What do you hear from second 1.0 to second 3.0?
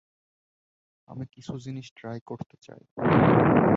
আমি কিছু জিনিস ট্রাই করতে চাই।